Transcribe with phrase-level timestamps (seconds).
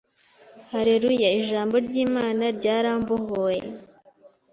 [0.71, 3.61] Haleluya ijambo ry ‘Imana ryarambohoye.